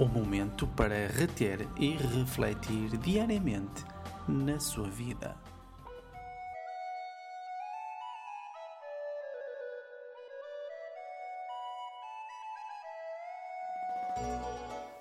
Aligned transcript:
apto 0.00 0.66
para 0.76 1.08
reter 1.08 1.66
e 1.76 1.96
refletir 1.96 2.96
diariamente 2.98 3.84
na 4.28 4.60
sua 4.60 4.88
vida. 4.88 5.34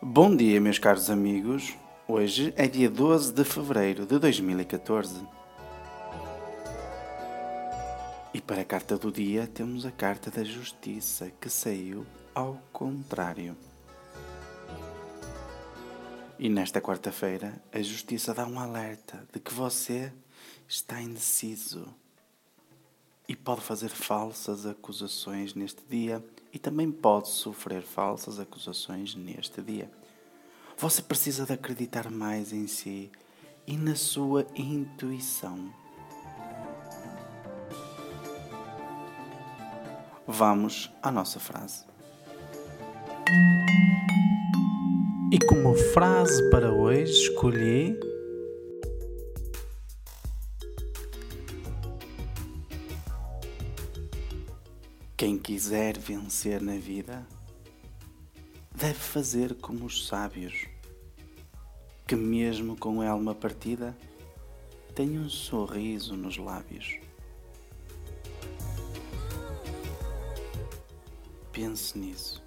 Bom 0.02 0.36
dia, 0.36 0.60
meus 0.60 0.80
caros 0.80 1.12
amigos. 1.12 1.76
Hoje 2.08 2.52
é 2.58 2.68
dia 2.68 2.90
12 2.90 3.34
de 3.34 3.44
fevereiro 3.44 4.04
de 4.04 4.18
2014. 4.18 5.28
E 8.34 8.42
para 8.42 8.62
a 8.62 8.66
carta 8.66 8.98
do 8.98 9.12
dia 9.12 9.46
temos 9.46 9.86
a 9.86 9.92
carta 9.92 10.32
da 10.32 10.44
Justiça 10.44 11.32
que 11.40 11.50
saiu 11.50 12.04
ao 12.34 12.60
contrário. 12.72 13.56
E 16.40 16.50
nesta 16.50 16.80
quarta-feira, 16.80 17.60
a 17.74 17.82
Justiça 17.82 18.32
dá 18.32 18.46
um 18.46 18.60
alerta 18.60 19.28
de 19.34 19.40
que 19.40 19.52
você 19.52 20.14
está 20.68 21.02
indeciso 21.02 21.92
e 23.28 23.36
pode 23.36 23.62
fazer 23.62 23.90
falsas 23.90 24.68
acusações 24.68 25.56
neste 25.56 25.82
dia 25.90 26.24
e 26.54 26.60
também 26.60 26.92
pode 26.92 27.30
sofrer 27.30 27.82
falsas 27.82 28.40
acusações 28.40 29.16
neste 29.16 29.64
dia. 29.64 29.90
Você 30.78 31.02
precisa 31.02 31.44
de 31.44 31.54
acreditar 31.54 32.12
mais 32.12 32.54
em 32.54 32.68
si 32.68 33.12
e 33.66 33.76
na 33.76 33.96
sua 33.96 34.46
intuição. 34.56 35.74
Vamos 40.28 40.94
à 41.02 41.10
nossa 41.10 41.40
frase. 41.40 41.84
E 45.30 45.38
como 45.40 45.74
frase 45.74 46.50
para 46.50 46.72
hoje 46.72 47.12
escolhi 47.12 48.00
Quem 55.18 55.38
quiser 55.38 55.98
vencer 55.98 56.62
na 56.62 56.78
vida 56.78 57.28
deve 58.74 58.94
fazer 58.94 59.56
como 59.56 59.84
os 59.84 60.08
sábios, 60.08 60.66
que 62.08 62.16
mesmo 62.16 62.78
com 62.78 63.02
a 63.02 63.10
alma 63.10 63.36
partida 63.36 63.98
têm 64.96 65.20
um 65.20 65.28
sorriso 65.28 66.16
nos 66.16 66.38
lábios. 66.38 67.00
Pense 71.52 72.00
nisso. 72.00 72.47